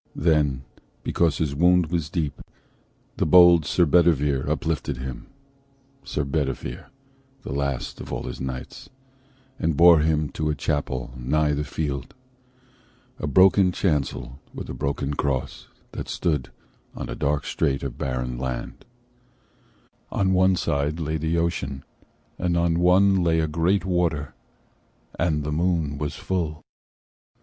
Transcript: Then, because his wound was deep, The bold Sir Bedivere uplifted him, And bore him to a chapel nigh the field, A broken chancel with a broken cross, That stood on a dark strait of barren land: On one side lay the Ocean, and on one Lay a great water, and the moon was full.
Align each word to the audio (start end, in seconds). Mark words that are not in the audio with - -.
Then, 0.15 0.63
because 1.03 1.37
his 1.37 1.53
wound 1.53 1.91
was 1.91 2.09
deep, 2.09 2.41
The 3.17 3.25
bold 3.27 3.67
Sir 3.67 3.85
Bedivere 3.85 4.49
uplifted 4.49 4.97
him, 4.97 5.27
And 6.15 6.39
bore 9.77 9.99
him 10.01 10.29
to 10.29 10.49
a 10.49 10.55
chapel 10.55 11.13
nigh 11.15 11.51
the 11.53 11.63
field, 11.63 12.15
A 13.19 13.27
broken 13.27 13.71
chancel 13.71 14.39
with 14.55 14.69
a 14.71 14.73
broken 14.73 15.13
cross, 15.13 15.67
That 15.91 16.07
stood 16.09 16.49
on 16.95 17.07
a 17.07 17.13
dark 17.13 17.45
strait 17.45 17.83
of 17.83 17.99
barren 17.99 18.39
land: 18.39 18.85
On 20.11 20.33
one 20.33 20.55
side 20.55 20.99
lay 20.99 21.17
the 21.17 21.37
Ocean, 21.37 21.83
and 22.39 22.57
on 22.57 22.79
one 22.79 23.17
Lay 23.23 23.39
a 23.39 23.47
great 23.47 23.85
water, 23.85 24.33
and 25.19 25.43
the 25.43 25.51
moon 25.51 25.99
was 25.99 26.15
full. 26.15 26.63